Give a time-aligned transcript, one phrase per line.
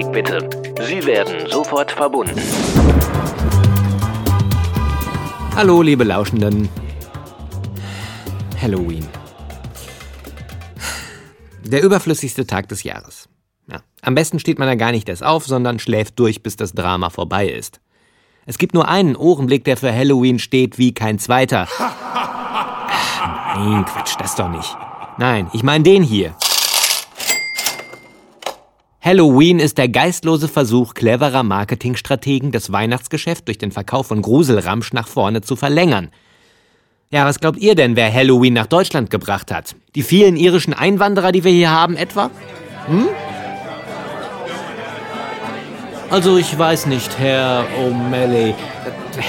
[0.00, 0.48] Augenblick bitte.
[0.86, 2.40] Sie werden sofort verbunden.
[5.54, 6.68] Hallo, liebe Lauschenden.
[8.60, 9.06] Halloween.
[11.64, 13.28] Der überflüssigste Tag des Jahres.
[13.70, 16.72] Ja, am besten steht man da gar nicht erst auf, sondern schläft durch, bis das
[16.72, 17.80] Drama vorbei ist.
[18.46, 21.68] Es gibt nur einen Ohrenblick, der für Halloween steht wie kein zweiter.
[21.78, 24.76] Ach, nein, Quatsch, das doch nicht.
[25.18, 26.34] Nein, ich meine den hier.
[29.02, 35.08] Halloween ist der geistlose Versuch cleverer Marketingstrategen, das Weihnachtsgeschäft durch den Verkauf von Gruselramsch nach
[35.08, 36.10] vorne zu verlängern.
[37.10, 39.74] Ja, was glaubt ihr denn, wer Halloween nach Deutschland gebracht hat?
[39.94, 42.30] Die vielen irischen Einwanderer, die wir hier haben, etwa?
[42.88, 43.08] Hm?
[46.10, 48.52] Also ich weiß nicht, Herr O'Malley.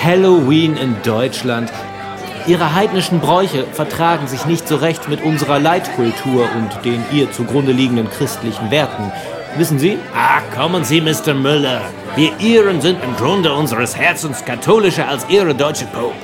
[0.04, 1.72] Halloween in Deutschland.
[2.46, 7.72] Ihre heidnischen Bräuche vertragen sich nicht so recht mit unserer Leitkultur und den ihr zugrunde
[7.72, 9.12] liegenden christlichen Werten.
[9.58, 9.98] Wissen Sie?
[10.16, 11.34] Ah, kommen Sie, Mr.
[11.34, 11.82] Müller.
[12.16, 16.16] Wir Iren sind im Grunde unseres Herzens katholischer als Ihre deutsche Pope.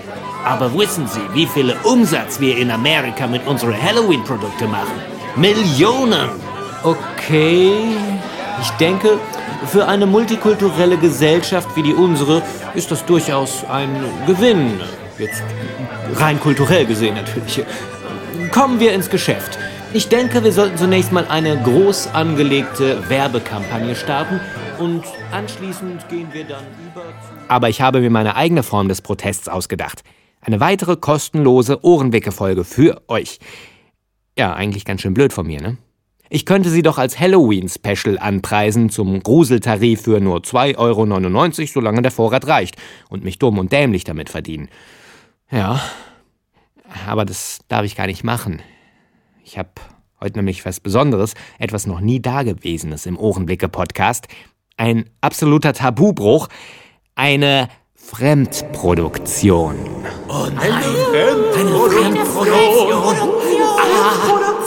[0.45, 5.01] Aber wissen Sie, wie viel Umsatz wir in Amerika mit unseren Halloween-Produkten machen?
[5.35, 6.29] Millionen!
[6.83, 7.73] Okay,
[8.61, 9.19] ich denke,
[9.67, 12.41] für eine multikulturelle Gesellschaft wie die unsere
[12.75, 13.89] ist das durchaus ein
[14.25, 14.79] Gewinn.
[15.17, 15.43] Jetzt
[16.15, 17.65] rein kulturell gesehen natürlich.
[18.51, 19.57] Kommen wir ins Geschäft.
[19.97, 24.39] Ich denke, wir sollten zunächst mal eine groß angelegte Werbekampagne starten
[24.77, 27.49] und anschließend gehen wir dann über zu.
[27.49, 30.03] Aber ich habe mir meine eigene Form des Protests ausgedacht.
[30.39, 33.39] Eine weitere kostenlose Ohrenwicke-Folge für euch.
[34.37, 35.77] Ja, eigentlich ganz schön blöd von mir, ne?
[36.29, 42.11] Ich könnte sie doch als Halloween-Special anpreisen zum Gruseltarif für nur 2,99 Euro, solange der
[42.11, 42.75] Vorrat reicht,
[43.09, 44.69] und mich dumm und dämlich damit verdienen.
[45.49, 45.81] Ja,
[47.07, 48.61] aber das darf ich gar nicht machen.
[49.47, 49.69] Ich habe
[50.19, 54.27] heute nämlich was Besonderes, etwas noch nie Dagewesenes im Ohrenblicke-Podcast.
[54.75, 56.49] Ein absoluter Tabubruch.
[57.15, 59.77] Eine Fremdproduktion.
[60.27, 60.73] Oh nein!
[60.73, 63.15] Eine Fremdproduktion!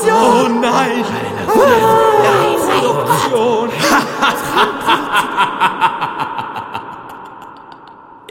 [0.06, 1.04] Oh nein!
[1.04, 3.68] Eine Fremdproduktion!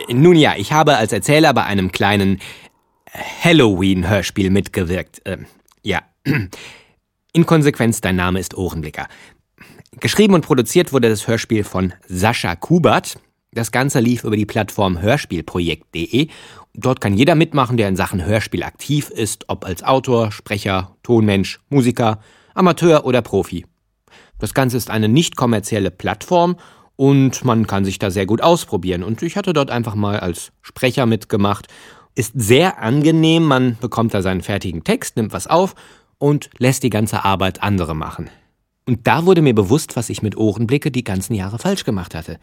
[0.20, 2.40] Nun ja, ich habe als Erzähler bei einem kleinen
[3.44, 5.22] Halloween-Hörspiel mitgewirkt.
[5.26, 5.46] Ähm,
[5.84, 6.02] ja.
[7.32, 9.08] In Konsequenz, dein Name ist Ohrenblicker.
[10.00, 13.20] Geschrieben und produziert wurde das Hörspiel von Sascha Kubert.
[13.52, 16.28] Das Ganze lief über die Plattform hörspielprojekt.de.
[16.74, 21.60] Dort kann jeder mitmachen, der in Sachen Hörspiel aktiv ist, ob als Autor, Sprecher, Tonmensch,
[21.70, 22.20] Musiker,
[22.54, 23.66] Amateur oder Profi.
[24.38, 26.56] Das Ganze ist eine nicht kommerzielle Plattform
[26.96, 29.04] und man kann sich da sehr gut ausprobieren.
[29.04, 31.68] Und ich hatte dort einfach mal als Sprecher mitgemacht.
[32.16, 35.76] Ist sehr angenehm, man bekommt da seinen fertigen Text, nimmt was auf
[36.20, 38.30] und lässt die ganze Arbeit andere machen.
[38.86, 42.40] Und da wurde mir bewusst, was ich mit Ohrenblicke die ganzen Jahre falsch gemacht hatte.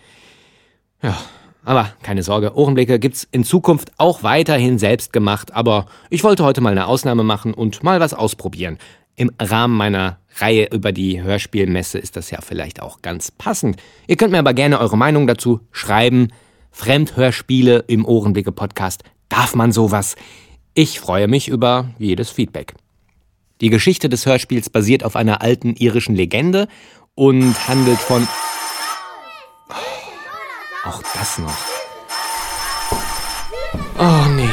[1.03, 1.17] Ja,
[1.65, 6.61] aber keine Sorge, Ohrenblicke gibt's in Zukunft auch weiterhin selbst gemacht, aber ich wollte heute
[6.61, 8.79] mal eine Ausnahme machen und mal was ausprobieren.
[9.17, 13.83] Im Rahmen meiner Reihe über die Hörspielmesse ist das ja vielleicht auch ganz passend.
[14.07, 16.29] Ihr könnt mir aber gerne eure Meinung dazu schreiben.
[16.71, 19.03] Fremdhörspiele im Ohrenblicke Podcast.
[19.29, 20.15] Darf man sowas?
[20.75, 22.75] Ich freue mich über jedes Feedback.
[23.63, 26.69] Die Geschichte des Hörspiels basiert auf einer alten irischen Legende
[27.15, 28.29] und handelt von
[30.85, 31.57] auch das noch.
[33.99, 34.49] Oh nee.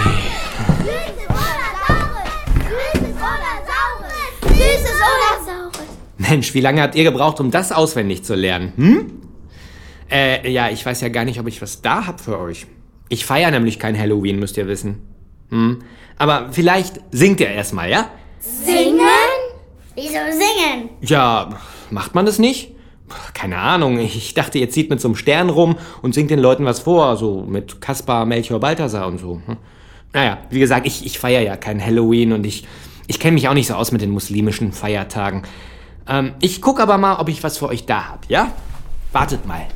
[6.18, 8.72] Mensch, wie lange habt ihr gebraucht, um das auswendig zu lernen?
[8.78, 9.12] Hm?
[10.10, 12.68] Äh, ja, ich weiß ja gar nicht, ob ich was da hab für euch.
[13.10, 15.02] Ich feiere nämlich kein Halloween, müsst ihr wissen.
[15.50, 15.80] Hm?
[16.18, 18.10] Aber vielleicht singt ihr erstmal, ja?
[18.44, 19.00] Singen?
[19.96, 20.90] Wieso singen?
[21.02, 21.50] Ja,
[21.92, 22.72] macht man das nicht?
[23.34, 26.66] Keine Ahnung, ich dachte, ihr zieht mit so einem Stern rum und singt den Leuten
[26.66, 29.42] was vor, so mit Kaspar, Melchior, Balthasar und so.
[29.46, 29.58] Hm?
[30.14, 32.66] Naja, wie gesagt, ich, ich feiere ja kein Halloween und ich,
[33.08, 35.44] ich kenne mich auch nicht so aus mit den muslimischen Feiertagen.
[36.08, 38.52] Ähm, ich guck aber mal, ob ich was für euch da hab, ja?
[39.12, 39.68] Wartet mal.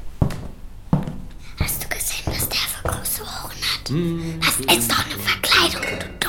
[1.60, 4.46] Hast du gesehen, was der für große Ohren hat?
[4.46, 6.27] Das ist doch eine Verkleidung, du.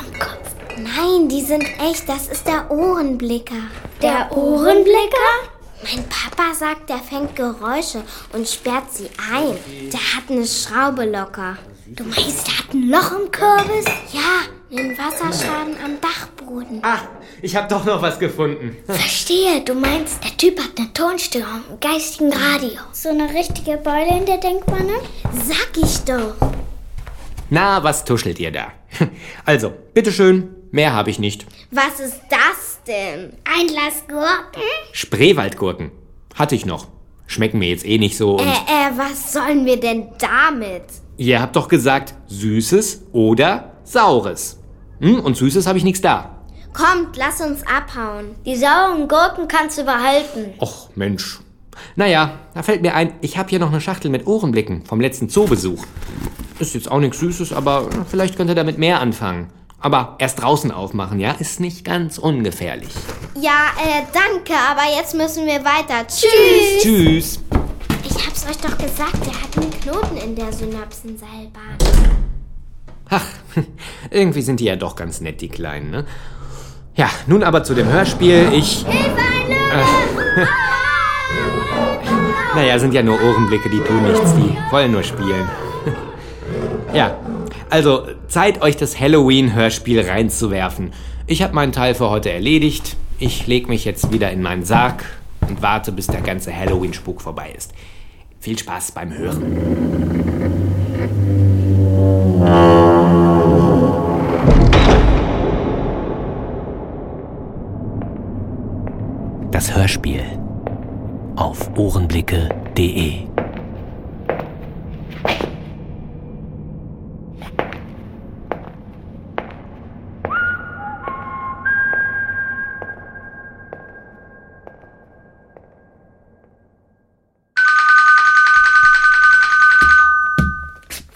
[0.83, 2.07] Nein, die sind echt.
[2.07, 3.55] Das ist der Ohrenblicker.
[4.01, 5.49] Der Ohrenblicker?
[5.83, 8.01] Mein Papa sagt, der fängt Geräusche
[8.33, 9.55] und sperrt sie ein.
[9.91, 11.57] Der hat eine Schraube locker.
[11.87, 13.85] Du meinst, der hat ein Loch im Kürbis?
[14.11, 16.79] Ja, einen Wasserschaden am Dachboden.
[16.83, 16.99] Ah,
[17.41, 18.77] ich hab doch noch was gefunden.
[18.85, 22.81] Verstehe, du meinst, der Typ hat eine Tonstörung im geistigen Radio.
[22.91, 24.93] So eine richtige Beule in der Denkwanne?
[25.45, 26.35] Sag ich doch.
[27.49, 28.67] Na, was tuschelt ihr da?
[29.45, 31.45] Also, bitteschön, mehr habe ich nicht.
[31.71, 33.33] Was ist das denn?
[33.43, 34.61] Ein Glas Gurken?
[34.91, 35.91] Spreewaldgurken.
[36.35, 36.87] Hatte ich noch.
[37.27, 38.47] schmecken mir jetzt eh nicht so und...
[38.47, 40.83] Äh, äh, was sollen wir denn damit?
[41.17, 44.59] Ihr habt doch gesagt, Süßes oder Saures.
[44.99, 45.19] Hm?
[45.19, 46.43] Und Süßes habe ich nichts da.
[46.73, 48.35] Kommt, lass uns abhauen.
[48.45, 50.53] Die sauren Gurken kannst du behalten.
[50.59, 51.39] Och, Mensch.
[51.95, 55.29] Naja, da fällt mir ein, ich habe hier noch eine Schachtel mit Ohrenblicken vom letzten
[55.29, 55.85] Zoobesuch.
[56.59, 59.49] Ist jetzt auch nichts Süßes, aber vielleicht könnt ihr damit mehr anfangen.
[59.81, 61.31] Aber erst draußen aufmachen, ja?
[61.31, 62.89] Ist nicht ganz ungefährlich.
[63.35, 66.05] Ja, äh, danke, aber jetzt müssen wir weiter.
[66.07, 66.81] Tschüss.
[66.81, 67.39] Tschüss.
[68.03, 71.77] Ich hab's euch doch gesagt, der hat einen Knoten in der Synapsenseilbahn.
[73.09, 73.25] Ach,
[74.09, 76.05] irgendwie sind die ja doch ganz nett, die Kleinen, ne?
[76.95, 78.51] Ja, nun aber zu dem Hörspiel.
[78.51, 78.85] Ich.
[78.85, 80.47] Hilfe, ein Löwe!
[82.55, 85.47] Naja, sind ja nur Ohrenblicke, die tun nichts, die wollen nur spielen.
[86.93, 87.15] ja,
[87.69, 90.93] also Zeit, euch das Halloween-Hörspiel reinzuwerfen.
[91.27, 92.95] Ich habe meinen Teil für heute erledigt.
[93.19, 95.05] Ich leg mich jetzt wieder in meinen Sarg
[95.47, 97.73] und warte, bis der ganze Halloween-Spuk vorbei ist.
[98.39, 99.43] Viel Spaß beim Hören.
[109.51, 110.23] Das Hörspiel
[111.35, 113.28] auf ohrenblicke.de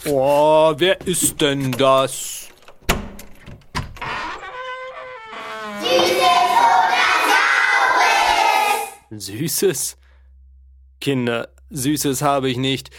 [0.06, 2.50] Oh, wer ist denn das?
[9.12, 9.98] Süßes?
[11.00, 12.90] Kinder, Süßes habe ich nicht.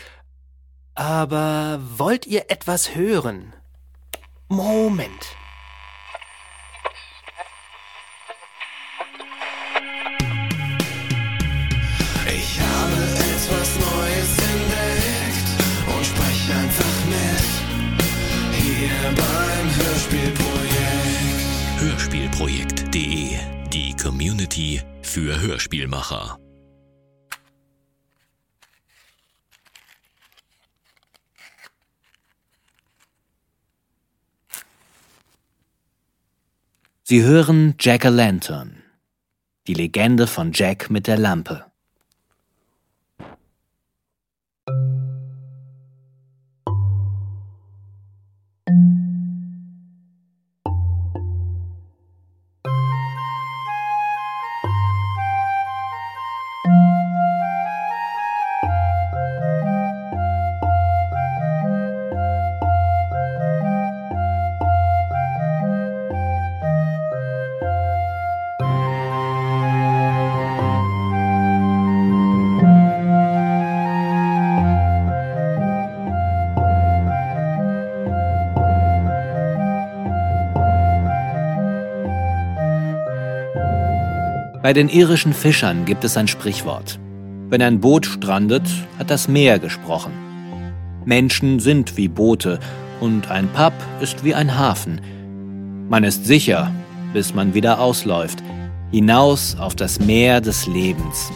[0.94, 3.52] Aber wollt ihr etwas hören?
[4.48, 5.36] Moment.
[24.54, 26.38] Community für Hörspielmacher.
[37.02, 38.82] Sie hören Jack a Lantern.
[39.66, 41.66] Die Legende von Jack mit der Lampe.
[84.64, 86.98] Bei den irischen Fischern gibt es ein Sprichwort.
[87.50, 88.62] Wenn ein Boot strandet,
[88.98, 90.14] hat das Meer gesprochen.
[91.04, 92.58] Menschen sind wie Boote
[92.98, 95.02] und ein Pub ist wie ein Hafen.
[95.90, 96.72] Man ist sicher,
[97.12, 98.42] bis man wieder ausläuft,
[98.90, 101.30] hinaus auf das Meer des Lebens.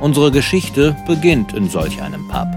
[0.00, 2.48] Unsere Geschichte beginnt in solch einem Pub.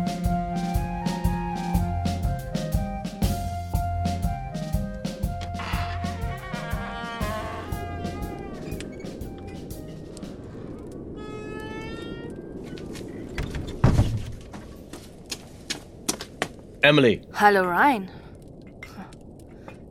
[16.84, 18.10] Emily, Hallo Ryan.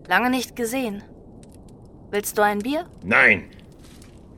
[0.09, 1.03] Lange nicht gesehen.
[2.11, 2.85] Willst du ein Bier?
[3.05, 3.45] Nein.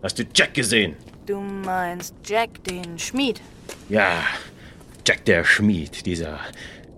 [0.02, 0.96] Hast du Jack gesehen?
[1.24, 3.40] Du meinst Jack, den Schmied.
[3.88, 4.22] Ja,
[5.06, 6.38] Jack der Schmied, dieser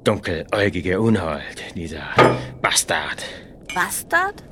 [0.02, 2.02] dunkeläugige Unhold, dieser
[2.60, 3.24] Bastard.
[3.72, 4.42] Bastard?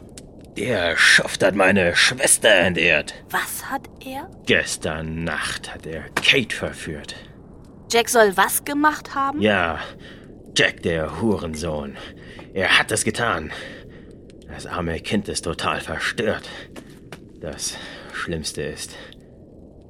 [0.56, 3.14] Der Schuft hat meine Schwester entehrt.
[3.30, 4.30] Was hat er?
[4.46, 7.16] Gestern Nacht hat er Kate verführt.
[7.90, 9.40] Jack soll was gemacht haben?
[9.40, 9.80] Ja,
[10.54, 11.96] Jack der Hurensohn.
[12.52, 13.52] Er hat es getan.
[14.48, 16.46] Das arme Kind ist total verstört.
[17.40, 17.78] Das
[18.12, 18.94] Schlimmste ist,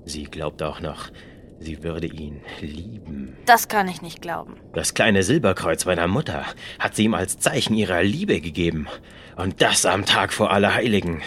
[0.04, 1.10] sie glaubt auch noch,
[1.58, 3.36] sie würde ihn lieben.
[3.44, 4.56] Das kann ich nicht glauben.
[4.72, 6.46] Das kleine Silberkreuz meiner Mutter
[6.78, 8.86] hat sie ihm als Zeichen ihrer Liebe gegeben.
[9.34, 11.22] Und das am Tag vor Allerheiligen.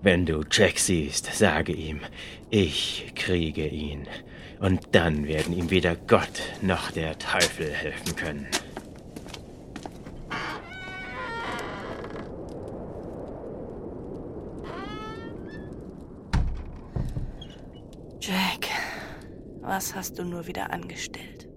[0.00, 2.02] Wenn du Jack siehst, sage ihm,
[2.50, 4.06] ich kriege ihn.
[4.60, 8.46] Und dann werden ihm weder Gott noch der Teufel helfen können.
[18.20, 18.68] Jack.
[19.60, 21.48] Was hast du nur wieder angestellt?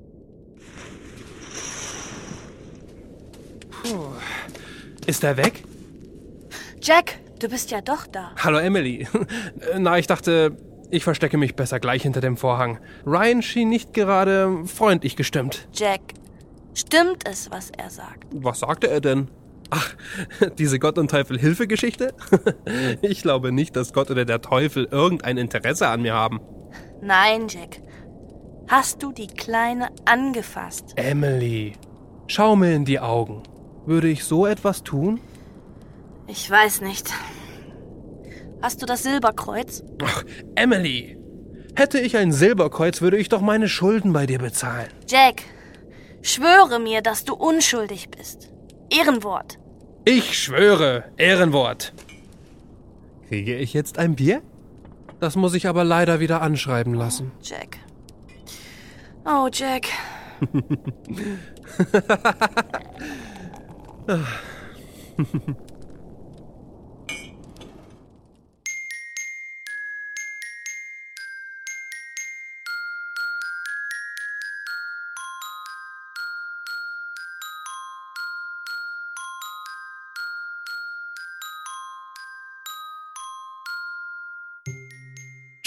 [5.07, 5.63] Ist er weg?
[6.81, 8.35] Jack, du bist ja doch da.
[8.37, 9.07] Hallo Emily.
[9.77, 10.55] Na, ich dachte,
[10.91, 12.79] ich verstecke mich besser gleich hinter dem Vorhang.
[13.05, 15.67] Ryan schien nicht gerade freundlich gestimmt.
[15.73, 16.01] Jack,
[16.73, 18.27] stimmt es, was er sagt?
[18.31, 19.29] Was sagte er denn?
[19.69, 19.95] Ach,
[20.57, 22.13] diese Gott und Teufel Hilfe-Geschichte?
[23.01, 26.39] Ich glaube nicht, dass Gott oder der Teufel irgendein Interesse an mir haben.
[27.01, 27.81] Nein, Jack.
[28.67, 30.93] Hast du die Kleine angefasst?
[30.95, 31.73] Emily,
[32.27, 33.43] schau mir in die Augen.
[33.85, 35.19] Würde ich so etwas tun?
[36.27, 37.11] Ich weiß nicht.
[38.61, 39.83] Hast du das Silberkreuz?
[40.03, 40.23] Ach,
[40.55, 41.17] Emily,
[41.75, 44.89] hätte ich ein Silberkreuz, würde ich doch meine Schulden bei dir bezahlen.
[45.07, 45.43] Jack,
[46.21, 48.49] schwöre mir, dass du unschuldig bist.
[48.89, 49.57] Ehrenwort.
[50.05, 51.93] Ich schwöre, Ehrenwort.
[53.27, 54.41] Kriege ich jetzt ein Bier?
[55.19, 57.31] Das muss ich aber leider wieder anschreiben lassen.
[57.41, 57.77] Jack.
[59.25, 59.87] Oh, Jack.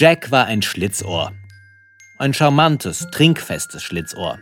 [0.05, 1.33] Jack war ein Schlitzohr.
[2.19, 4.39] Ein charmantes, trinkfestes Schlitzohr.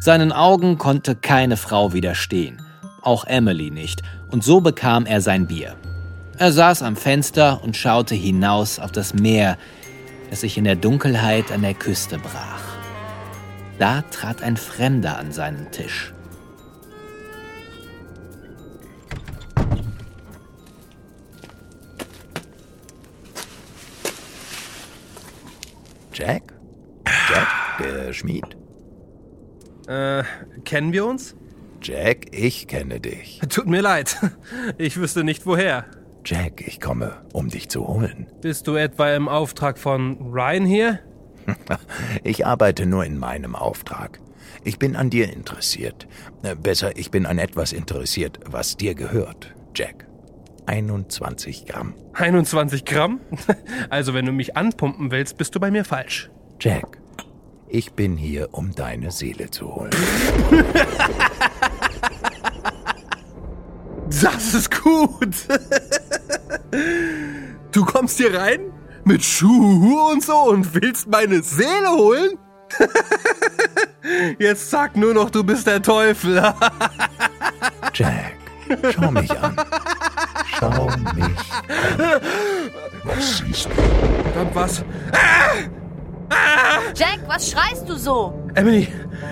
[0.00, 2.62] Seinen Augen konnte keine Frau widerstehen,
[3.02, 5.76] auch Emily nicht, und so bekam er sein Bier.
[6.38, 9.58] Er saß am Fenster und schaute hinaus auf das Meer,
[10.30, 12.78] das sich in der Dunkelheit an der Küste brach.
[13.78, 16.14] Da trat ein Fremder an seinen Tisch.
[26.18, 26.52] Jack?
[27.30, 27.48] Jack,
[27.78, 28.56] der Schmied?
[29.86, 30.24] Äh,
[30.64, 31.36] kennen wir uns?
[31.80, 33.40] Jack, ich kenne dich.
[33.48, 34.16] Tut mir leid.
[34.78, 35.84] Ich wüsste nicht woher.
[36.24, 38.26] Jack, ich komme, um dich zu holen.
[38.40, 40.98] Bist du etwa im Auftrag von Ryan hier?
[42.24, 44.18] Ich arbeite nur in meinem Auftrag.
[44.64, 46.08] Ich bin an dir interessiert.
[46.42, 50.07] Äh, Besser, ich bin an etwas interessiert, was dir gehört, Jack.
[50.68, 51.94] 21 Gramm.
[52.12, 53.20] 21 Gramm?
[53.90, 56.30] Also wenn du mich anpumpen willst, bist du bei mir falsch.
[56.60, 56.98] Jack,
[57.68, 59.90] ich bin hier, um deine Seele zu holen.
[64.22, 65.34] Das ist gut.
[67.70, 68.72] Du kommst hier rein
[69.04, 72.38] mit Schuh und so und willst meine Seele holen?
[74.38, 76.36] Jetzt sag nur noch, du bist der Teufel.
[77.94, 78.36] Jack,
[78.92, 79.54] schau mich an.
[80.58, 81.36] Schau mich an.
[83.04, 84.22] Was siehst du?
[84.22, 84.84] Verdammt was?
[86.94, 88.34] Jack, was schreist du so?
[88.54, 88.88] Emily,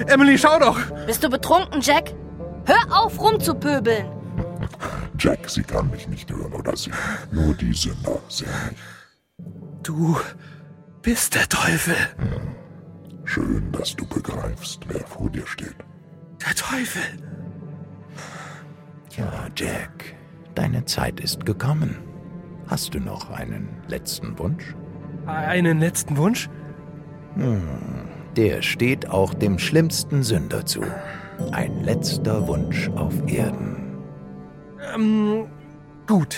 [0.06, 0.78] Emily, schau doch.
[1.06, 2.14] Bist du betrunken, Jack?
[2.64, 4.06] Hör auf rumzupöbeln.
[5.18, 6.94] Jack, sie kann mich nicht hören oder sehen.
[7.30, 8.78] Nur die Sünder sehen mich.
[9.82, 10.18] Du
[11.02, 11.96] bist der Teufel.
[13.24, 15.76] Schön, dass du begreifst, wer vor dir steht.
[16.44, 17.02] Der Teufel.
[19.16, 20.15] Ja, Jack,
[20.58, 21.98] deine Zeit ist gekommen.
[22.66, 24.74] Hast du noch einen letzten Wunsch?
[25.26, 26.48] Einen letzten Wunsch?
[27.34, 27.60] Hm,
[28.36, 30.82] der steht auch dem schlimmsten Sünder zu.
[31.52, 33.98] Ein letzter Wunsch auf Erden.
[34.94, 35.46] Ähm,
[36.06, 36.36] gut.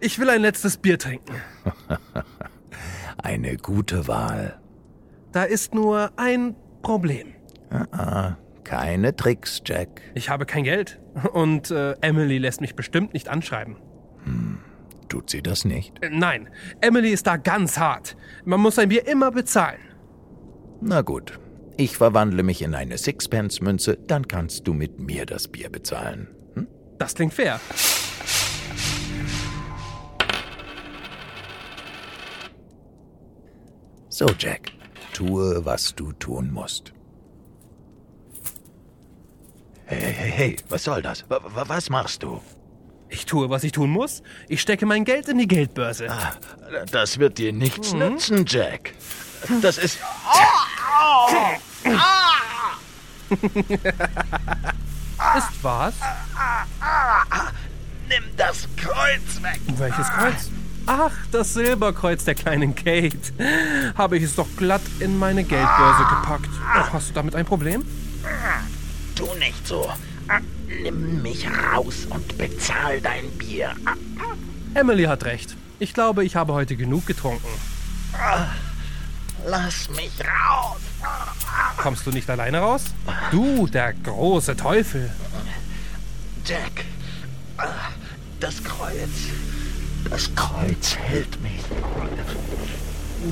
[0.00, 1.34] Ich will ein letztes Bier trinken.
[3.22, 4.60] Eine gute Wahl.
[5.32, 7.28] Da ist nur ein Problem.
[7.92, 8.36] Ah,
[8.66, 10.02] keine Tricks, Jack.
[10.14, 11.00] Ich habe kein Geld.
[11.32, 13.76] Und äh, Emily lässt mich bestimmt nicht anschreiben.
[14.24, 14.58] Hm,
[15.08, 16.02] tut sie das nicht?
[16.02, 18.16] Äh, nein, Emily ist da ganz hart.
[18.44, 19.78] Man muss ein Bier immer bezahlen.
[20.80, 21.38] Na gut.
[21.76, 26.26] Ich verwandle mich in eine Sixpence-Münze, dann kannst du mit mir das Bier bezahlen.
[26.54, 26.66] Hm?
[26.98, 27.60] Das klingt fair.
[34.08, 34.72] So, Jack,
[35.12, 36.95] tue, was du tun musst.
[39.88, 41.24] Hey, hey, hey, was soll das?
[41.28, 42.42] W was machst du?
[43.08, 44.22] Ich tue, was ich tun muss.
[44.48, 46.08] Ich stecke mein Geld in die Geldbörse.
[46.10, 46.32] Ah,
[46.90, 48.94] das wird dir nichts nützen, Jack.
[49.62, 49.98] Das ist.
[55.36, 55.94] Ist was?
[58.08, 59.60] Nimm das Kreuz weg.
[59.78, 60.50] Welches Kreuz?
[60.86, 63.32] Ach, das Silberkreuz der kleinen Kate.
[63.96, 66.50] Habe ich es doch glatt in meine Geldbörse gepackt.
[66.74, 67.84] Ach, hast du damit ein Problem?
[69.16, 69.90] Tu nicht so.
[70.82, 73.74] Nimm mich raus und bezahl dein Bier.
[74.74, 75.56] Emily hat recht.
[75.78, 77.48] Ich glaube, ich habe heute genug getrunken.
[79.46, 80.80] Lass mich raus!
[81.76, 82.84] Kommst du nicht alleine raus?
[83.30, 85.10] Du, der große Teufel.
[86.44, 86.84] Jack,
[88.40, 89.30] das Kreuz.
[90.10, 91.60] Das Kreuz hält mich.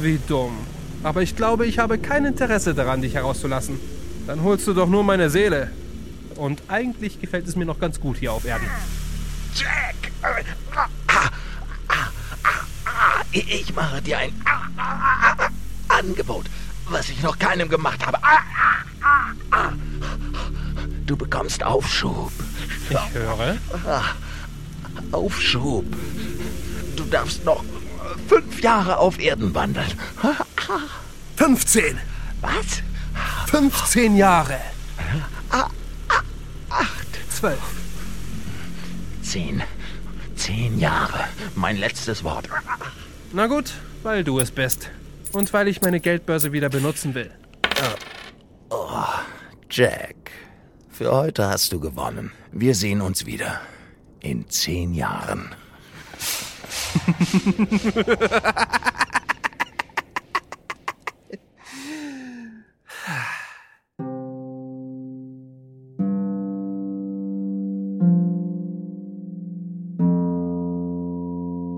[0.00, 0.66] Wie dumm.
[1.02, 3.78] Aber ich glaube, ich habe kein Interesse daran, dich herauszulassen.
[4.26, 5.70] Dann holst du doch nur meine Seele.
[6.36, 8.66] Und eigentlich gefällt es mir noch ganz gut hier auf Erden.
[9.54, 9.94] Jack!
[13.32, 14.32] Ich mache dir ein
[15.88, 16.46] Angebot,
[16.88, 18.18] was ich noch keinem gemacht habe.
[21.06, 22.32] Du bekommst Aufschub.
[22.88, 23.56] Ich höre.
[25.12, 25.84] Aufschub.
[26.96, 27.64] Du darfst noch
[28.28, 29.92] fünf Jahre auf Erden wandeln.
[31.36, 31.98] 15!
[32.40, 32.82] Was?
[33.54, 34.58] 15 Jahre!
[35.50, 35.68] Ah,
[36.70, 37.06] Acht.
[37.30, 37.60] Zwölf.
[39.22, 39.62] Zehn.
[40.34, 41.28] Zehn Jahre.
[41.54, 42.48] Mein letztes Wort.
[43.32, 44.90] Na gut, weil du es bist.
[45.30, 47.30] Und weil ich meine Geldbörse wieder benutzen will.
[48.70, 49.04] Oh,
[49.70, 50.32] Jack.
[50.90, 52.32] Für heute hast du gewonnen.
[52.50, 53.60] Wir sehen uns wieder.
[54.18, 55.54] In zehn Jahren.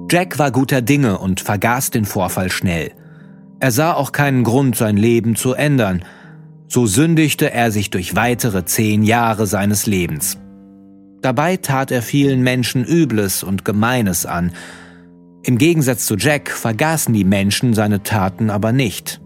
[0.08, 2.92] Jack war guter Dinge und vergaß den Vorfall schnell.
[3.58, 6.04] Er sah auch keinen Grund, sein Leben zu ändern.
[6.68, 10.38] So sündigte er sich durch weitere zehn Jahre seines Lebens.
[11.22, 14.52] Dabei tat er vielen Menschen Übles und Gemeines an.
[15.42, 19.20] Im Gegensatz zu Jack vergaßen die Menschen seine Taten aber nicht.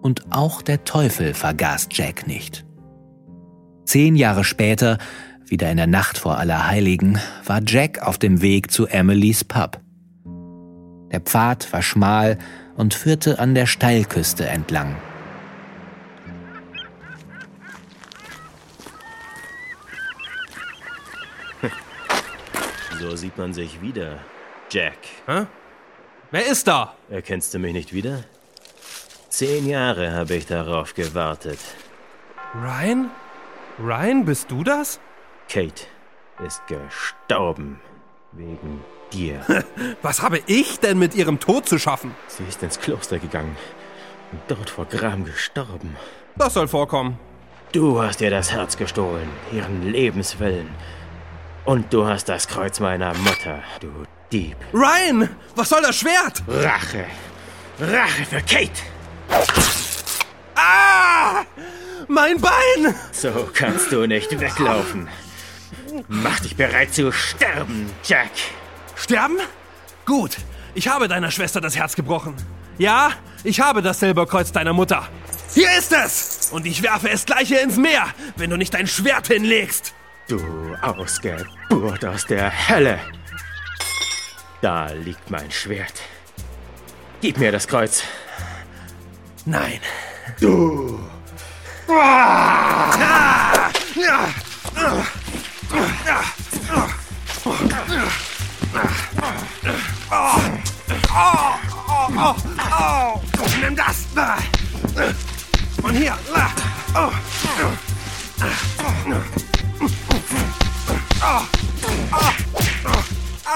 [0.00, 2.64] Und auch der Teufel vergaß Jack nicht.
[3.84, 4.98] Zehn Jahre später,
[5.46, 9.80] wieder in der Nacht vor Allerheiligen, war Jack auf dem Weg zu Emilys Pub.
[11.10, 12.38] Der Pfad war schmal
[12.76, 14.96] und führte an der Steilküste entlang.
[23.00, 24.18] So sieht man sich wieder.
[24.70, 24.98] Jack.
[25.26, 25.46] Hä?
[26.30, 26.94] Wer ist da?
[27.08, 28.24] Erkennst du mich nicht wieder?
[29.30, 31.58] Zehn Jahre habe ich darauf gewartet.
[32.54, 33.10] Ryan?
[33.78, 35.00] Ryan, bist du das?
[35.48, 35.86] Kate
[36.46, 37.80] ist gestorben.
[38.32, 39.40] Wegen dir.
[40.02, 42.14] Was habe ich denn mit ihrem Tod zu schaffen?
[42.28, 43.56] Sie ist ins Kloster gegangen
[44.32, 45.96] und dort vor Gram gestorben.
[46.36, 47.18] Das soll vorkommen.
[47.72, 50.68] Du hast ihr das Herz gestohlen, ihren Lebenswillen.
[51.64, 53.88] Und du hast das Kreuz meiner Mutter, du
[54.32, 54.56] Dieb.
[54.72, 56.42] Ryan, was soll das Schwert?
[56.46, 57.04] Rache.
[57.80, 58.70] Rache für Kate.
[60.54, 61.44] Ah!
[62.06, 62.94] Mein Bein!
[63.12, 65.08] So kannst du nicht weglaufen.
[66.08, 68.30] Mach dich bereit zu sterben, Jack.
[69.00, 69.38] Sterben?
[70.04, 70.36] Gut,
[70.74, 72.34] ich habe deiner Schwester das Herz gebrochen.
[72.78, 73.12] Ja,
[73.44, 75.08] ich habe das Silberkreuz deiner Mutter.
[75.54, 76.50] Hier ist es!
[76.52, 79.94] Und ich werfe es gleich hier ins Meer, wenn du nicht dein Schwert hinlegst.
[80.28, 80.38] Du
[80.82, 83.00] Ausgeburt aus der Hölle.
[84.60, 85.94] Da liegt mein Schwert.
[87.22, 88.04] Gib mir das Kreuz.
[89.46, 89.80] Nein.
[90.38, 91.00] Du.
[91.88, 93.70] Ah!
[93.96, 94.28] Ja!
[97.44, 97.54] Oh,
[100.10, 100.40] oh,
[102.16, 102.34] oh,
[102.78, 103.20] oh.
[103.60, 104.06] Nimm das!
[105.82, 106.16] Und hier!
[106.94, 107.10] Oh.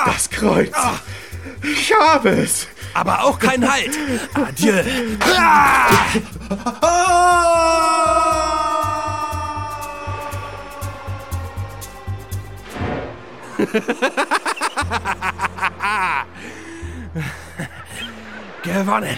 [0.06, 0.72] Das Kreuz.
[1.62, 2.66] Ich habe es.
[2.94, 3.96] Aber auch kein Halt.
[4.34, 4.82] Adieu.
[18.62, 19.16] Gewonnen.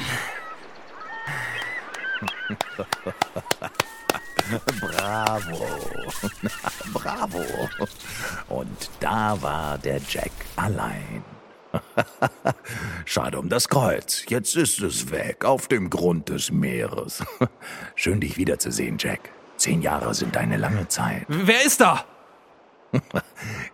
[4.81, 5.67] Bravo.
[6.93, 7.45] Bravo.
[8.49, 11.25] Und da war der Jack allein.
[13.05, 14.25] Schade um das Kreuz.
[14.29, 17.23] Jetzt ist es weg, auf dem Grund des Meeres.
[17.95, 19.31] Schön, dich wiederzusehen, Jack.
[19.57, 21.25] Zehn Jahre sind eine lange Zeit.
[21.29, 22.05] Wer ist da?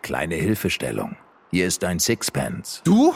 [0.02, 1.16] Kleine Hilfestellung.
[1.52, 2.80] Hier ist ein Sixpence.
[2.82, 3.14] Du?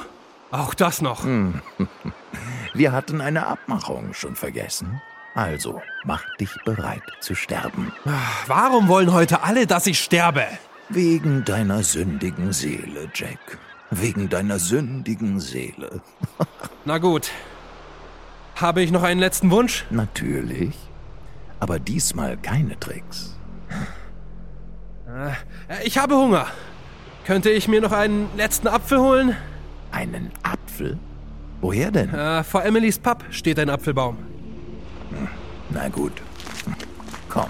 [0.50, 1.24] Auch das noch.
[2.74, 5.00] Wir hatten eine Abmachung schon vergessen.
[5.34, 7.92] Also, mach dich bereit zu sterben.
[8.46, 10.44] Warum wollen heute alle, dass ich sterbe?
[10.90, 13.58] Wegen deiner sündigen Seele, Jack.
[13.90, 16.02] Wegen deiner sündigen Seele.
[16.84, 17.30] Na gut.
[18.56, 19.86] Habe ich noch einen letzten Wunsch?
[19.88, 20.74] Natürlich.
[21.58, 23.34] Aber diesmal keine Tricks.
[25.08, 26.46] Äh, Ich habe Hunger.
[27.26, 29.36] Könnte ich mir noch einen letzten Apfel holen?
[29.90, 30.96] Einen Apfel?
[31.60, 32.14] Woher denn?
[32.14, 34.16] Äh, vor Emilys Pub steht ein Apfelbaum.
[35.70, 36.12] Na gut.
[37.28, 37.48] Komm.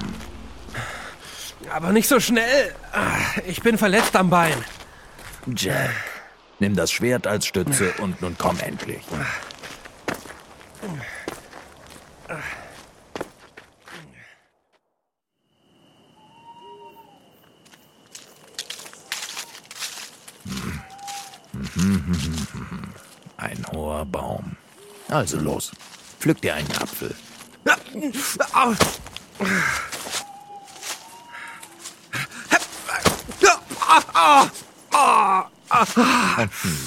[1.75, 2.73] Aber nicht so schnell.
[2.93, 4.55] Ah, Ich bin verletzt am Bein.
[5.55, 5.91] Jack,
[6.59, 9.03] nimm das Schwert als Stütze und nun komm endlich.
[23.37, 24.57] Ein hoher Baum.
[25.09, 25.73] Also los,
[26.19, 27.14] pflück dir einen Apfel.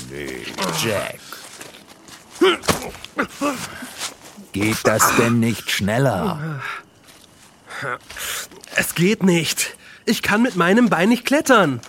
[0.09, 0.45] Nee,
[0.83, 1.19] Jack.
[4.51, 6.61] Geht das denn nicht schneller?
[8.75, 9.77] Es geht nicht.
[10.05, 11.81] Ich kann mit meinem Bein nicht klettern.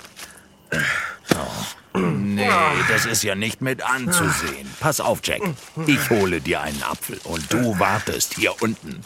[2.49, 4.69] Nee, das ist ja nicht mit anzusehen.
[4.81, 5.43] Pass auf, Jack.
[5.87, 9.03] Ich hole dir einen Apfel und du wartest hier unten.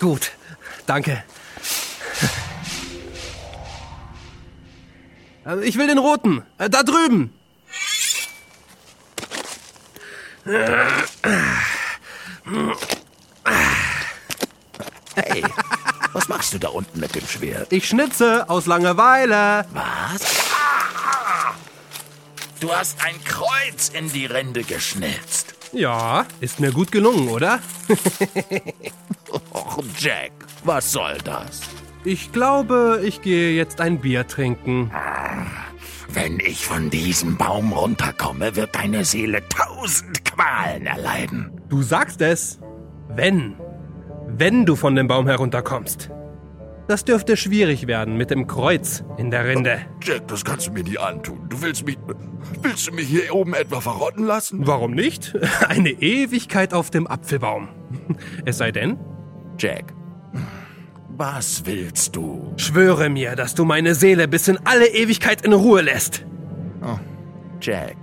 [0.00, 0.32] Gut,
[0.86, 1.22] danke.
[5.44, 6.42] Also ich will den roten.
[6.58, 7.32] Äh, Da drüben.
[15.14, 15.42] Hey,
[16.12, 17.72] was machst du da unten mit dem Schwert?
[17.72, 19.64] Ich schnitze aus Langeweile.
[19.72, 20.55] Was?
[22.60, 25.54] Du hast ein Kreuz in die Rinde geschnitzt.
[25.72, 27.60] Ja, ist mir gut gelungen, oder?
[29.52, 30.32] Och, Jack,
[30.64, 31.60] was soll das?
[32.04, 34.90] Ich glaube, ich gehe jetzt ein Bier trinken.
[36.08, 41.60] Wenn ich von diesem Baum runterkomme, wird deine Seele tausend Qualen erleiden.
[41.68, 42.58] Du sagst es.
[43.08, 43.56] Wenn.
[44.28, 46.10] Wenn du von dem Baum herunterkommst.
[46.88, 49.80] Das dürfte schwierig werden mit dem Kreuz in der Rinde.
[50.02, 51.48] Jack, das kannst du mir nie antun.
[51.48, 51.98] Du willst mich.
[52.62, 54.66] Willst du mich hier oben etwa verrotten lassen?
[54.66, 55.34] Warum nicht?
[55.68, 57.68] Eine Ewigkeit auf dem Apfelbaum.
[58.44, 58.98] Es sei denn,
[59.58, 59.94] Jack,
[61.08, 62.52] was willst du?
[62.56, 66.24] schwöre mir, dass du meine Seele bis in alle Ewigkeit in Ruhe lässt.
[66.82, 66.98] Oh,
[67.60, 67.96] Jack,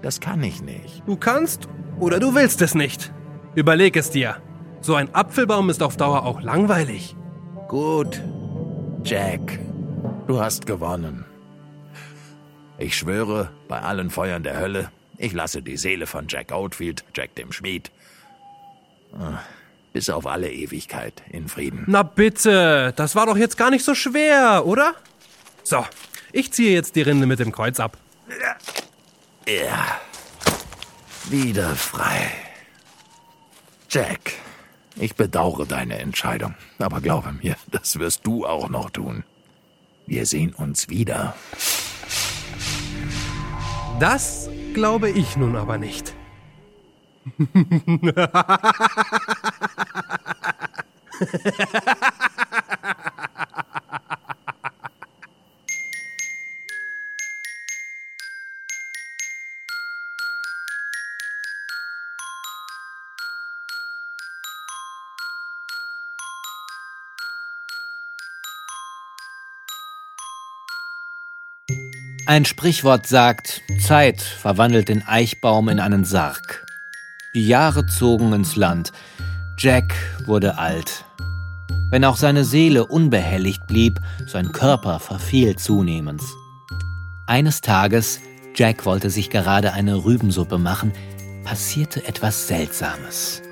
[0.00, 1.02] das kann ich nicht.
[1.06, 1.68] Du kannst
[1.98, 3.12] oder du willst es nicht.
[3.54, 4.36] Überleg es dir.
[4.80, 7.16] So ein Apfelbaum ist auf Dauer auch langweilig.
[7.72, 8.20] Gut,
[9.02, 9.58] Jack,
[10.26, 11.24] du hast gewonnen.
[12.76, 17.34] Ich schwöre, bei allen Feuern der Hölle, ich lasse die Seele von Jack Oldfield, Jack
[17.34, 17.90] dem Schmied,
[19.94, 21.84] bis auf alle Ewigkeit in Frieden.
[21.86, 24.94] Na bitte, das war doch jetzt gar nicht so schwer, oder?
[25.62, 25.86] So,
[26.30, 27.96] ich ziehe jetzt die Rinde mit dem Kreuz ab.
[29.48, 29.98] Ja,
[31.30, 32.32] wieder frei.
[33.88, 34.34] Jack,
[34.96, 39.24] ich bedauere deine Entscheidung, aber glaube mir, das wirst du auch noch tun.
[40.06, 41.34] Wir sehen uns wieder.
[44.00, 46.14] Das glaube ich nun aber nicht.
[72.32, 76.64] Ein Sprichwort sagt, Zeit verwandelt den Eichbaum in einen Sarg.
[77.34, 78.90] Die Jahre zogen ins Land.
[79.58, 81.04] Jack wurde alt.
[81.90, 86.22] Wenn auch seine Seele unbehelligt blieb, sein Körper verfiel zunehmend.
[87.26, 88.18] Eines Tages,
[88.54, 90.94] Jack wollte sich gerade eine Rübensuppe machen,
[91.44, 93.42] passierte etwas Seltsames.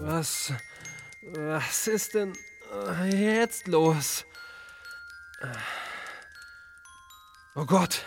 [0.00, 0.52] Was.
[1.22, 2.32] Was ist denn
[3.10, 4.24] jetzt los?
[7.54, 8.04] Oh Gott.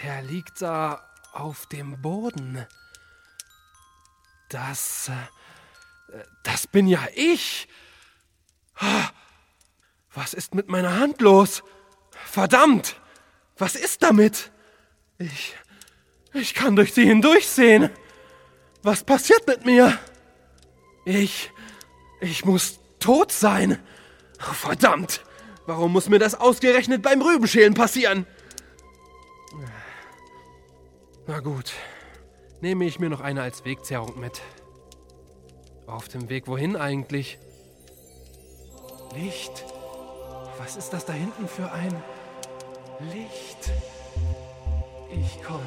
[0.00, 2.66] Wer liegt da auf dem Boden?
[4.48, 5.08] Das.
[5.08, 7.68] äh, Das bin ja ich.
[10.18, 11.62] Was ist mit meiner Hand los?
[12.10, 13.00] Verdammt!
[13.56, 14.50] Was ist damit?
[15.16, 15.54] Ich.
[16.32, 17.90] Ich kann durch sie hindurchsehen.
[18.82, 19.96] Was passiert mit mir?
[21.04, 21.52] Ich.
[22.20, 23.78] Ich muss tot sein.
[24.40, 25.24] Verdammt!
[25.66, 28.26] Warum muss mir das ausgerechnet beim Rübenschälen passieren?
[31.28, 31.74] Na gut.
[32.60, 34.42] Nehme ich mir noch eine als Wegzehrung mit.
[35.86, 37.38] Auf dem Weg wohin eigentlich?
[39.14, 39.64] Licht.
[40.58, 41.94] Was ist das da hinten für ein.
[43.12, 43.70] Licht.
[45.08, 45.62] Ich komme.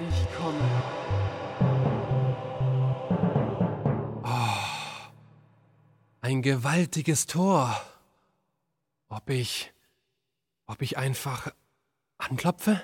[0.00, 0.82] Ich komme.
[4.24, 5.06] Oh,
[6.22, 7.78] ein gewaltiges Tor.
[9.10, 9.72] Ob ich.
[10.66, 11.52] Ob ich einfach
[12.16, 12.80] anklopfe?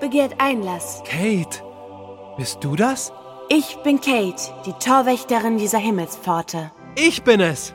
[0.00, 1.02] Begehrt Einlass?
[1.04, 1.62] Kate,
[2.36, 3.12] bist du das?
[3.48, 6.70] Ich bin Kate, die Torwächterin dieser Himmelspforte.
[6.96, 7.74] Ich bin es.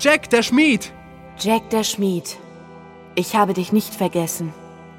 [0.00, 0.92] Jack, der Schmied.
[1.38, 2.36] Jack der Schmied.
[3.14, 4.52] Ich habe dich nicht vergessen.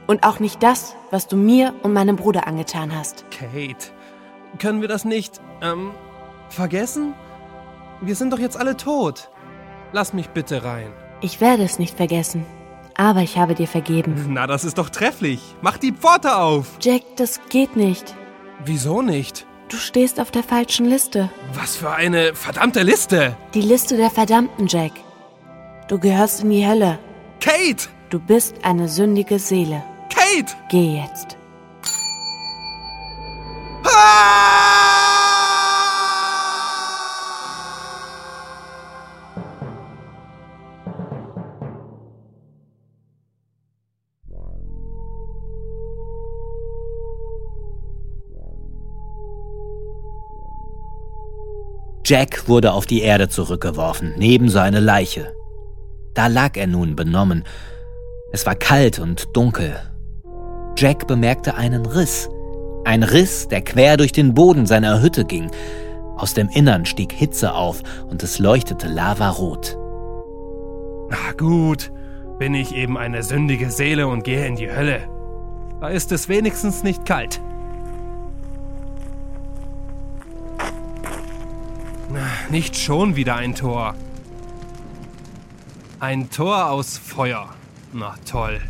[0.08, 3.26] Und auch nicht das, was du mir und meinem Bruder angetan hast.
[3.32, 3.92] Kate,
[4.60, 5.92] können wir das nicht, ähm,
[6.50, 7.14] vergessen?
[8.02, 9.30] Wir sind doch jetzt alle tot.
[9.92, 10.94] Lass mich bitte rein.
[11.22, 12.46] Ich werde es nicht vergessen.
[12.98, 14.16] Aber ich habe dir vergeben.
[14.30, 15.40] Na, das ist doch trefflich.
[15.62, 16.78] Mach die Pforte auf.
[16.82, 18.16] Jack, das geht nicht.
[18.66, 19.46] Wieso nicht?
[19.70, 21.30] Du stehst auf der falschen Liste.
[21.54, 23.36] Was für eine verdammte Liste.
[23.54, 24.94] Die Liste der Verdammten, Jack.
[25.88, 27.00] Du gehörst in die Hölle.
[27.40, 27.88] Kate!
[28.10, 29.84] Du bist eine sündige Seele.
[30.10, 30.56] Kate!
[30.70, 31.37] Geh jetzt.
[52.10, 55.34] Jack wurde auf die Erde zurückgeworfen, neben seine Leiche.
[56.14, 57.44] Da lag er nun benommen.
[58.32, 59.76] Es war kalt und dunkel.
[60.78, 62.30] Jack bemerkte einen Riss.
[62.86, 65.52] Ein Riss, der quer durch den Boden seiner Hütte ging.
[66.16, 69.78] Aus dem Innern stieg Hitze auf und es leuchtete lavarot.
[71.10, 71.92] Na gut,
[72.40, 75.02] bin ich eben eine sündige Seele und gehe in die Hölle.
[75.82, 77.42] Da ist es wenigstens nicht kalt.
[82.50, 83.96] Nicht schon wieder ein Tor.
[86.00, 87.50] Ein Tor aus Feuer.
[87.94, 88.62] Na toll.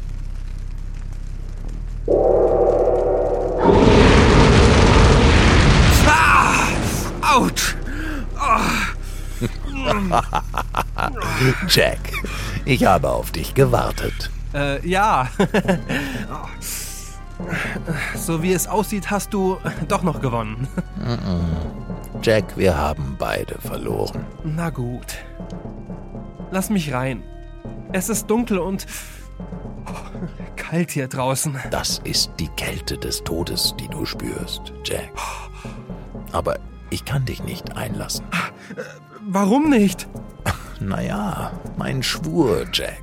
[6.07, 6.67] Ah!
[7.21, 7.75] Autsch!
[11.67, 11.99] Jack,
[12.65, 14.31] ich habe auf dich gewartet.
[14.53, 15.29] Äh, ja.
[18.15, 20.67] so wie es aussieht, hast du doch noch gewonnen.
[22.21, 24.25] Jack, wir haben beide verloren.
[24.43, 25.17] Na gut.
[26.51, 27.23] Lass mich rein.
[27.93, 28.85] Es ist dunkel und
[30.55, 31.57] kalt hier draußen.
[31.71, 35.11] Das ist die Kälte des Todes, die du spürst, Jack.
[36.31, 38.25] Aber ich kann dich nicht einlassen.
[39.21, 40.07] Warum nicht?
[40.79, 43.01] Naja, mein Schwur, Jack.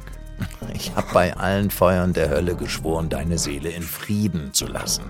[0.75, 5.05] Ich habe bei allen Feuern der Hölle geschworen, deine Seele in Frieden zu lassen.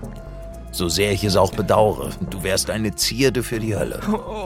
[0.75, 4.01] So sehr ich es auch bedauere, du wärst eine Zierde für die Hölle.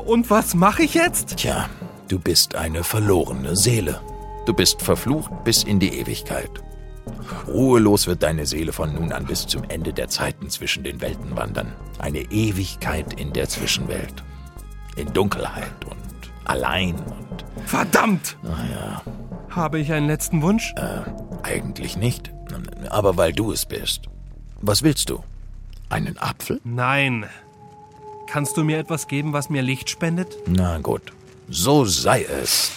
[0.06, 1.38] Und was mache ich jetzt?
[1.38, 1.68] Tja,
[2.08, 4.00] du bist eine verlorene Seele.
[4.46, 6.52] Du bist verflucht bis in die Ewigkeit.
[7.48, 11.36] Ruhelos wird deine Seele von nun an bis zum Ende der Zeiten zwischen den Welten
[11.36, 11.74] wandern.
[11.98, 14.24] Eine Ewigkeit in der Zwischenwelt.
[14.98, 17.44] In Dunkelheit und allein und.
[17.66, 18.38] Verdammt!
[18.44, 19.02] Naja.
[19.50, 20.76] Habe ich einen letzten Wunsch?
[20.76, 21.02] Äh,
[21.42, 22.32] eigentlich nicht.
[22.92, 24.04] Aber weil du es bist.
[24.62, 25.24] Was willst du?
[25.90, 26.62] Einen Apfel?
[26.64, 27.26] Nein.
[28.28, 30.38] Kannst du mir etwas geben, was mir Licht spendet?
[30.46, 31.02] Na gut.
[31.50, 32.72] So sei es.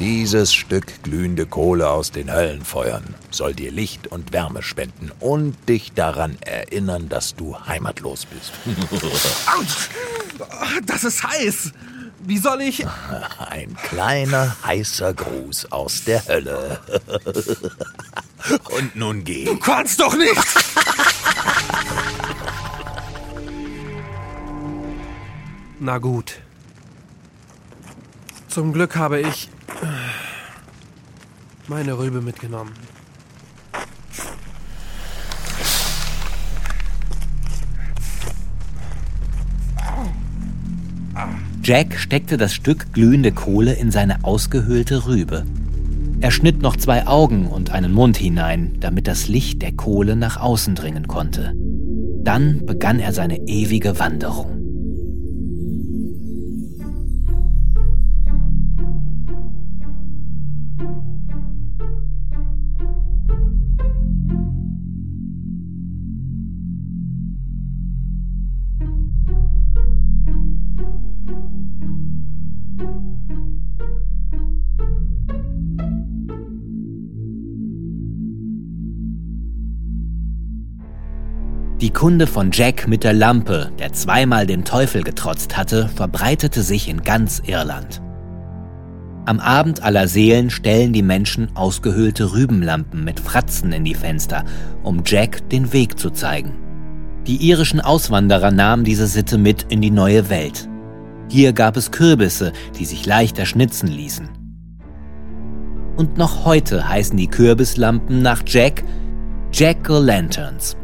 [0.00, 5.92] Dieses Stück glühende Kohle aus den Höllenfeuern soll dir Licht und Wärme spenden und dich
[5.92, 8.52] daran erinnern, dass du heimatlos bist.
[9.46, 9.90] Autsch!
[10.86, 11.72] Das ist heiß!
[12.26, 12.84] Wie soll ich.
[13.50, 16.80] Ein kleiner, heißer Gruß aus der Hölle.
[18.76, 19.44] Und nun geh.
[19.44, 20.34] Du kannst doch nicht!
[25.80, 26.40] Na gut.
[28.48, 29.50] Zum Glück habe ich
[31.66, 32.72] meine Rübe mitgenommen.
[41.62, 45.46] Jack steckte das Stück glühende Kohle in seine ausgehöhlte Rübe.
[46.24, 50.40] Er schnitt noch zwei Augen und einen Mund hinein, damit das Licht der Kohle nach
[50.40, 51.52] außen dringen konnte.
[52.22, 54.63] Dann begann er seine ewige Wanderung.
[81.94, 87.02] Kunde von Jack mit der Lampe, der zweimal dem Teufel getrotzt hatte, verbreitete sich in
[87.02, 88.02] ganz Irland.
[89.26, 94.44] Am Abend aller Seelen stellen die Menschen ausgehöhlte Rübenlampen mit Fratzen in die Fenster,
[94.82, 96.52] um Jack den Weg zu zeigen.
[97.26, 100.68] Die irischen Auswanderer nahmen diese Sitte mit in die neue Welt.
[101.30, 104.28] Hier gab es Kürbisse, die sich leichter schnitzen ließen.
[105.96, 108.84] Und noch heute heißen die Kürbislampen nach Jack
[109.52, 110.76] Jack-o'-Lanterns.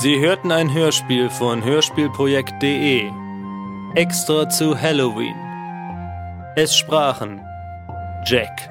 [0.00, 3.10] Sie hörten ein Hörspiel von Hörspielprojekt.de.
[3.96, 5.34] Extra zu Halloween.
[6.56, 7.38] Es sprachen
[8.24, 8.70] Jack.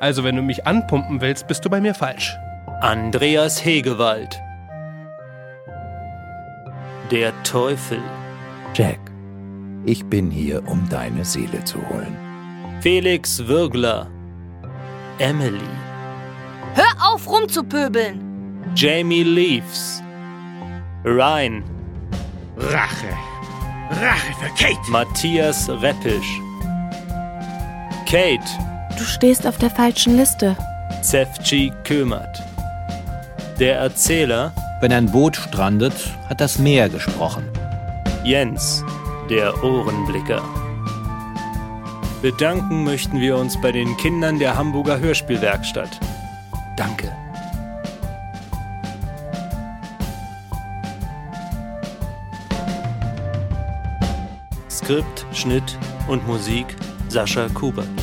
[0.00, 2.34] Also, wenn du mich anpumpen willst, bist du bei mir falsch.
[2.80, 4.40] Andreas Hegewald.
[7.10, 8.00] Der Teufel.
[8.72, 9.00] Jack,
[9.84, 12.16] ich bin hier, um deine Seele zu holen.
[12.80, 14.06] Felix Würgler.
[15.18, 15.60] Emily.
[16.74, 18.24] Hör auf rumzupöbeln!
[18.74, 20.02] Jamie Leaves.
[21.04, 21.64] Ryan.
[22.58, 23.16] Rache.
[23.90, 24.90] Rache für Kate.
[24.90, 26.40] Matthias Reppisch.
[28.04, 28.44] Kate.
[28.98, 30.56] Du stehst auf der falschen Liste.
[31.00, 32.42] Sefci Kömert.
[33.58, 34.52] Der Erzähler.
[34.82, 35.94] Wenn ein Boot strandet,
[36.28, 37.44] hat das Meer gesprochen.
[38.24, 38.84] Jens,
[39.28, 40.42] der Ohrenblicker.
[42.22, 46.00] Bedanken möchten wir uns bei den Kindern der Hamburger Hörspielwerkstatt.
[46.76, 47.10] Danke.
[54.90, 56.66] Skript, Schnitt und Musik
[57.08, 57.99] Sascha Kubert.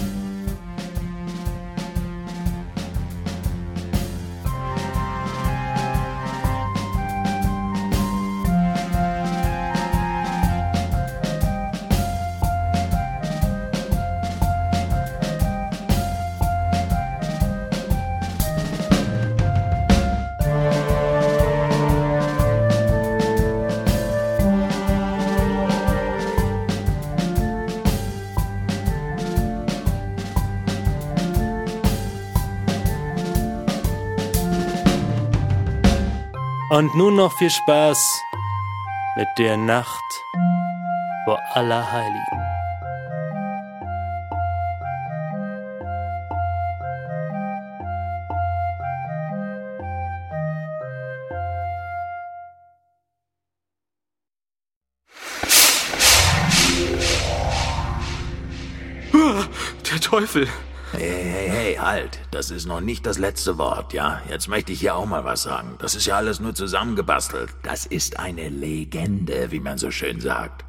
[36.78, 38.22] Und nun noch viel Spaß
[39.16, 40.24] mit der Nacht
[41.26, 42.44] vor Allerheiligen.
[59.90, 60.48] Der Teufel.
[61.98, 62.20] Halt.
[62.30, 64.22] Das ist noch nicht das letzte Wort, ja?
[64.30, 65.78] Jetzt möchte ich hier auch mal was sagen.
[65.80, 67.50] Das ist ja alles nur zusammengebastelt.
[67.64, 70.64] Das ist eine Legende, wie man so schön sagt.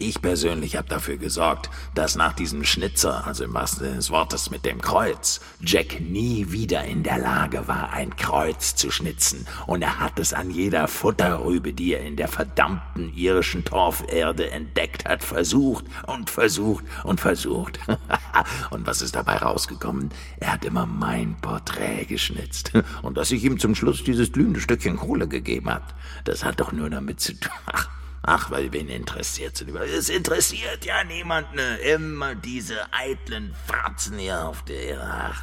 [0.00, 4.48] Ich persönlich habe dafür gesorgt, dass nach diesem Schnitzer, also im wahrsten Sinne des Wortes
[4.48, 9.44] mit dem Kreuz, Jack nie wieder in der Lage war, ein Kreuz zu schnitzen.
[9.66, 15.04] Und er hat es an jeder Futterrübe, die er in der verdammten irischen Torferde entdeckt
[15.04, 17.80] hat, versucht und versucht und versucht.
[18.70, 20.10] und was ist dabei rausgekommen?
[20.38, 22.70] Er hat immer mein Porträt geschnitzt.
[23.02, 26.70] Und dass ich ihm zum Schluss dieses glühende Stückchen Kohle gegeben hat, das hat doch
[26.70, 27.50] nur damit zu tun.
[28.22, 29.90] Ach, weil wen interessiert es?
[29.90, 31.76] Es interessiert ja niemand, ne?
[31.78, 35.10] Immer diese eitlen Fratzen hier auf der Erde.
[35.10, 35.42] Ach,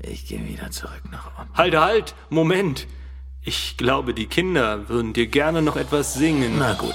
[0.00, 1.56] ich gehe wieder zurück nach unten.
[1.56, 2.86] Halt, halt, Moment.
[3.44, 6.58] Ich glaube, die Kinder würden dir gerne noch etwas singen.
[6.58, 6.94] Na gut.